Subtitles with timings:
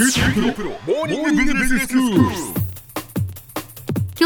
[0.00, 0.06] 今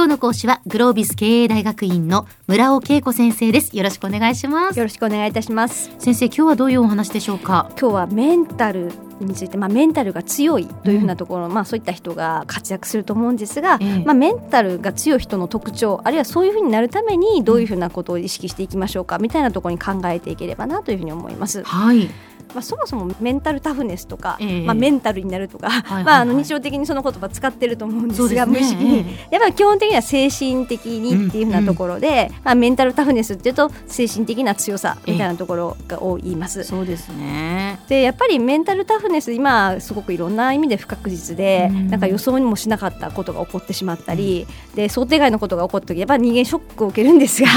[0.05, 3.75] 日の講師はグロービス経営大学院の村尾恵子先生です。
[3.75, 4.79] よろしくお願いします。
[4.79, 5.91] よろしくお願いいたします。
[5.99, 7.71] 先生今日はどういうお話でしょうか？
[7.81, 21.63] 今日はメンタルについて、まあ、メンタルが強いというふうなところ、うん、まあ、そういった人が活躍すると思うんですが、ええ、まあ、メンタルが強い人の特徴あるいはそういうふうになるためにどういうふうなことを意識していきましょうかみたいなところに考えていければなというふうに思います。
[21.63, 22.11] はい
[22.55, 36.65] まあ、そもそもメンタルタフネスとか、えー、まあ、メンタルになるとか、はいはいはい、まあ、あの日常的にその言葉使ってると思うんですが、ね、無意識に、やっぱり基本的には精神的にっていうふうなところで、うんうん、まあ、メンタルタフネスっていうと精神的な強さみたいなところがを言います。
[36.65, 37.79] そうですね。
[37.89, 47.49] でやっぱりメンタルタフネス今すごくいろんな意味で不確実で、うん、なんか予想にもしなかったことが起こってしまったり、うん、で想定外のことが起こった時やっぱり人間ショックを受けるんですが、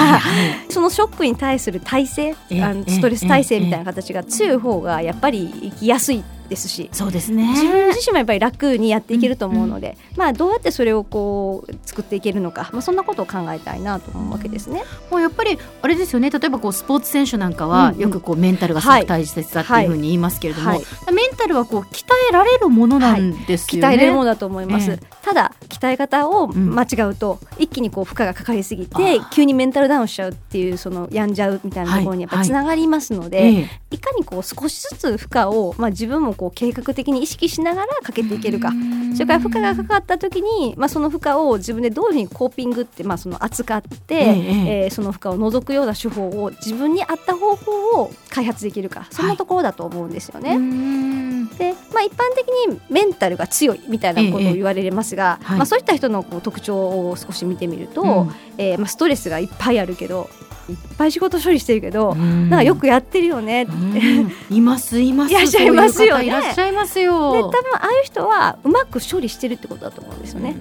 [0.69, 7.47] そのショックに対する体制あのストレス体制みたいな形が強い方がやっぱり行きやすいっですしそうですね。
[7.49, 14.83] 自分自身もやっぱり楽にやっていけると思うので、うんうん、まあ、どうやってそれをこう作っていけるのか、まあ、そんなことを考えたいなと思うわけですね。
[15.09, 16.29] もうやっぱりあれですよね。
[16.29, 20.77] 例えばこうスポーツ選手なんかは、よくこうメンタルがすごく大切だっていうふうに言いますけれども、はい。
[20.77, 23.87] はい、メンタルはこう鍛えられるものなんですよね。
[23.87, 38.71] はい、鍛えれるものだと思います、えー、ただ鍛え方を間違うと、うん、一気にこう負荷がかかりすぎて急にメンタルダウンしちゃうっていうその病んじゃうみたいなところにやっぱりつながりますので、いかにこう少しずつ負荷を、まあ、自分もこう計画的に意識しながらかけていけるか。
[39.13, 49.07] それから負荷がかかった時に、まあ、その負荷を自分でどういうふうにコーピングって、まあ、その扱って、えええー、その負荷を除くような手法を自分に合った方法を開発できるか。
[49.11, 50.49] そんなところだと思うんですよね。
[50.49, 60.29] はい、で、まあ、一般的にメンタルが強いみたいなことを言われますが、ええまあ、そういった人のこう特徴を少し見てみると、うん、えー、まあ、ストレスがいっぱいあるけど
[60.69, 65.31] いっぱい仕事処理してるけど、なんかよくやってるよねって、いますいます。
[65.31, 66.25] いらっしゃいますよね。
[66.25, 67.33] いらっしゃいますよ。
[67.33, 70.55] で多分ああいう人はうまく処理してるってことだと思うんですよね。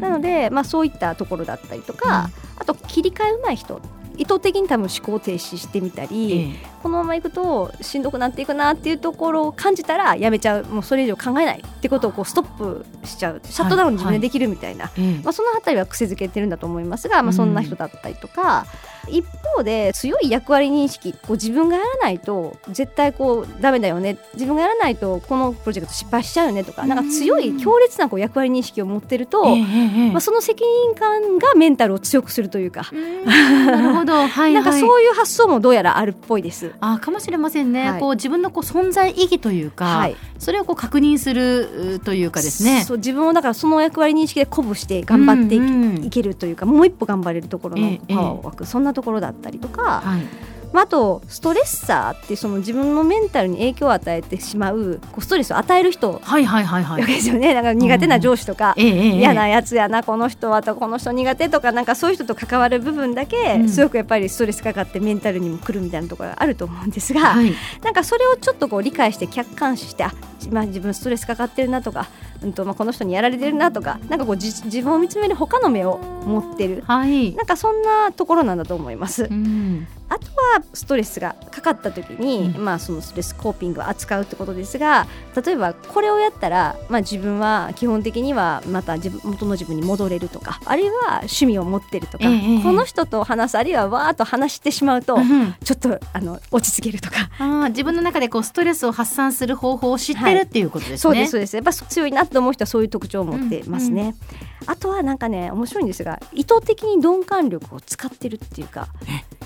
[0.00, 3.80] なので、まあ、そういったところだったりとか、あと切り替えうまい人
[4.18, 13.40] 意図的に多分思考停止してみたり、ええ、このままいくとしんどくなっていくなっていうところを感じたらやめちゃうもうそれ以上考えないってことをこうストップしちゃう。
[13.44, 15.00] シャットダウン自分でできるみたいな、はい。
[15.00, 18.66] はい、まあ、その辺りは癖づけてるんだと思いますが、まあ、そんな人だったりとか。
[18.92, 19.24] うん一
[19.56, 24.18] 方で強い役割認識こう自分がやらないと絶対こうダメだよね。
[24.34, 32.90] 自分がやらないとこのプロジェクト失敗しちゃうよねとかなんか強い強烈なこう役割認識を持ってると、まあ、その責任感がメンタルを強くするというか。
[32.92, 36.72] なるほど、 はいはい、なんかそういう発想もどうやらあるっぽいです。
[36.80, 42.84] あかもしれませんね、はい、こう自分のこう存在意義というか、はい、それをこう確認するというかですね。
[42.86, 50.00] そう自分をだからその役割認識で鼓舞して頑張ってい,、いけるというかもう一歩頑張れるところのパワーを湧く、そんなところだったりとか。
[50.00, 57.06] はいまあ、あとストレッサーってその自分のメンタルに影響を与えてしまうこうストレスを与える人はいはいはいはい。
[57.06, 57.54] ですよね。
[57.54, 67.52] なんか苦手な上司とか、うん、嫌なやつやなこの人はとこの人苦手とかなんかそういう人と関わる部分だけ、すごくやっぱりストレスかかってメンタルにもくるみたいなところがあると思うんですが、はい、
[67.82, 70.12] なんかそれをちょっとこう理解して客観視してあ、
[70.50, 72.08] まあ、自分ストレスかかってるなとか
[72.42, 79.24] うんとまあ、この人にやられてるなとかなんかこう自分を見つめる他の目を持ってる、はい、なんかそんなところなんだと思います。
[79.24, 85.06] うんあとはストレスがかかった時に、うん、まあ、そのストレスコーピングを扱うってことですが
[85.44, 100.92] 例えばこれをやったら、まあ、自分は基本的にはまた自分元の自分に戻れるとかあるいは趣味を持ってるとか、えー、この人と話すあるいはわーっと話してしまうと、うん、ちょっとあの落ち着けるとかあ自分の中でこうストレスを発散する方法を知ってるっていうことですね。
[100.92, 104.14] はい、そうですそうですやっぱ強いなと思う人はそういう特徴を持ってますね。
[104.62, 108.88] うん、あとはなんかね面白いんですが意図的に鈍感力を使ってるっていうか。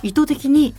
[0.03, 0.75] 意図的に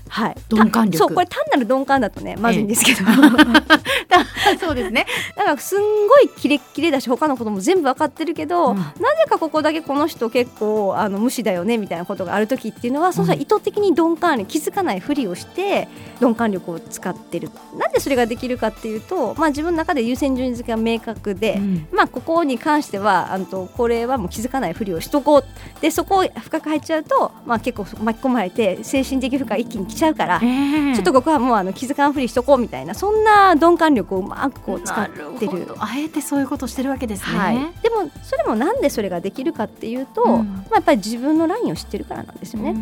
[0.49, 5.05] 鈍感力、そうこれ単なる鈍感だとねまずいんですけど、ええ、そうですね。
[5.35, 8.97] だからすんごいキレッキレだし他のことも全部わかってるけど、うん、なぜ
[9.29, 15.87] かここだけこの人結構あの無視だよねみたいなことがある時っていうのは、うん、そう意図的に鈍感に気づかないふりをして
[16.19, 17.49] 鈍感力を使ってる。
[17.77, 25.43] なんでそれができるかっていうと、まあ、自分の中で優先順位付けが明確で、うん、まあ、ここに関してはあのこれはもう気づかないふりをしとこう。
[25.81, 35.75] でそこを深く入っちゃうと、まあ、結構巻き込まれて精神神的負荷一気に来ちゃうから、えー、ちょっとここはもうあの気づかんふりしとこうみたいなそんな鈍感力をうまくこう使ってる。
[35.79, 42.75] あえてそういうことしてるわけですね、はい、でもそれもなんでそれができるかっていうと、うん、まあ、やっぱり自分のラインを知ってるからなんですよね。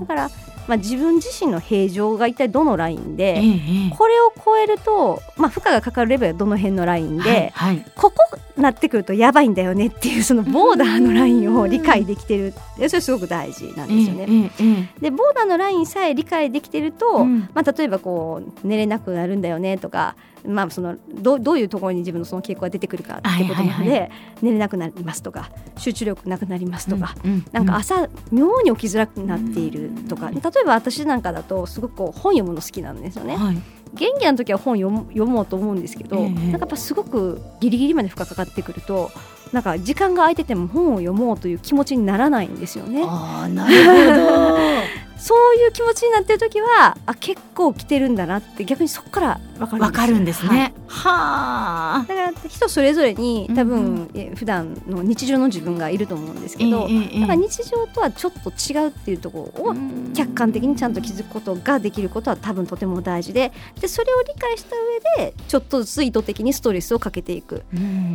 [0.00, 0.30] だから
[0.66, 12.54] まあ、自分自身の平常が一体どのラインで、えー、これを超えると、まあ、負荷がかかるレベルはどの辺のラインで、はいはい、ここなってくるとやばいんだよねっていうそのボーダーのラインを理解できてる。
[12.76, 14.50] それすごく大事なんですよね。
[15.00, 20.16] でボーダーのラインさえ理解できてると、まあ、例えばこう寝れなくなるんだよねとか
[20.46, 24.10] まあ、そのどどういうところに自分のその傾向が出てくるかってことなので、
[24.42, 33.36] 寝れなくなりますとか集中力なくなりますとか、うんうん、なんか朝妙に起きづらくなっているとか、例えば私なんかだとすごく本読むの好きなんですよね。
[33.36, 33.62] はい
[33.94, 39.10] 元気な時は本読読もうと思うんですけど、えー、なんかやっぱすごくギリギリまで負荷かかってくると
[39.52, 43.04] なんか時間が空いてても本を読もうという気持ちにならないんですよね。
[43.06, 44.58] あなるほど
[45.54, 50.74] そういう気持ちになってる時はあ結構来てるんだなって逆にそこから分かるんですかるんですね。
[50.88, 52.04] はあ。
[52.08, 59.74] だから人それぞれに多分、うん、普段の日常の自分がいると思うんですけど、えー、だから日常とはちょっと違うっていうところを
[60.12, 64.74] 客観的にちゃんと気づくことができることは多分とても大事ででそれを理解した
[65.18, 67.62] 上でちょっとずつ意図的にストレスをかけていく。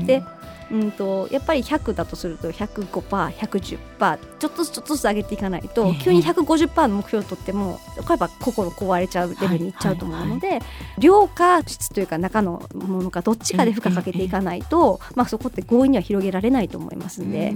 [0.06, 0.24] で
[0.72, 10.66] うんとやっぱり100だとすると 105%110% ちょっとずつちょっとずつ上げていかないと、急に150%の目標を取ってもこれば心壊れちゃうレベルにいっちゃうと思うので、はいはいは
[10.98, 17.54] い、量か質というか中のものかどっちかで負荷かけていかないと、まあ、そこって強引には広げられないと思いますんで。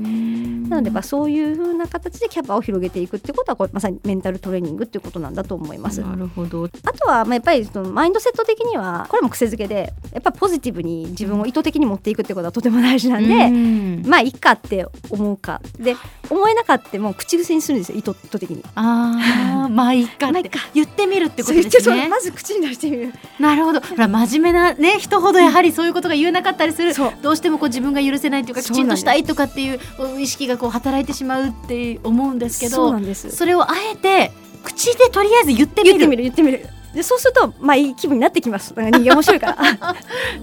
[0.70, 6.02] なのでまあそういうふうな形でキャパを広げていくってことはこれまさにメンタルトレーニングっていうことなんだと思います。
[6.02, 6.66] なるほど。
[6.66, 15.96] あとはまあやっぱりそのマインドセット的にはこれも癖づけでやっぱポジティブに自分を意図的に持っていくってことはとても大事なんで、うん、まあいいかって思うかで
[16.30, 18.64] 思えなかったも口癖にするんですよ意図的に。
[18.76, 22.08] ああまあいいかって言ってみるってことですね。
[22.10, 23.14] まず口に出してみる。
[23.40, 23.82] なるほど。
[23.82, 26.94] ほら真面目なね人ほどやはりそういうことが言えなかったりする。
[27.22, 29.80] どうしてもこう自分が許せないというかきちんとしたいとかっていう
[30.20, 34.32] 意識がこう働いてしまうって思うんですけど、それをあえて
[34.64, 35.98] 口でとりあえず言ってみる。
[35.98, 36.66] 言ってみる言ってみる。
[36.94, 38.74] でそうするとまあいい気分になってきます。
[38.76, 39.58] 人間面白いから。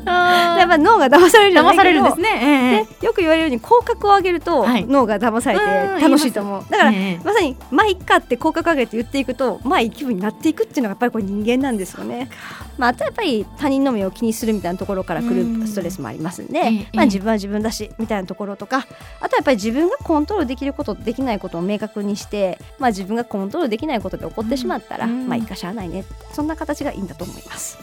[0.58, 2.28] やっぱ脳が騙される騙されるんですね、
[2.78, 6.64] えー、でよく言われるように口角を上げると、脳が騙されて楽しいと思う。
[6.70, 12.28] だから、えー、まさにまあいっかって口角上げて言っていくとまあいい気分になっていくっていうのがやっぱりこれ人間なんですよね。
[12.78, 18.86] まあ、あとやっぱり他人の目を気にするみたいなところからくるストレスもありますんで、んまあ、自分は自分だしみたいなところとか
[19.20, 26.04] あとやっぱり自分がコントロールできることできないことを明確にして、まあ、自分がコントロールできないことで起こってしまったら、まあいいかしゃあないね。
[26.32, 27.78] そんな形がいいんだと思います。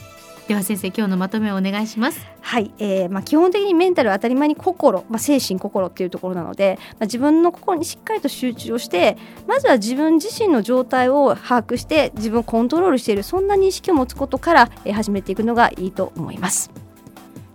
[0.47, 2.25] では先生今日のまとめをお願いします。
[2.39, 16.71] はい、えーまあ、基本的にメンタルは当たり前に心、まあ、精神心っていうところなので、まあ、自分の心にしっかりと集中をしてまずは自分自身の状態を把握して自分をコントロールしているそんな認識を持つことから、えー、始めていくのがいいと思います。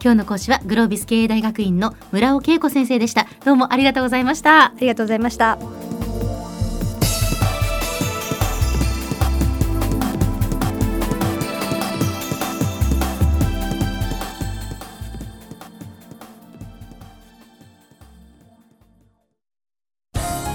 [0.03, 3.27] 今日の講師はグロービス経営大学院の村尾恵子先生でした。
[3.45, 4.65] どうもありがとうございました。
[4.65, 5.82] ありがとうございました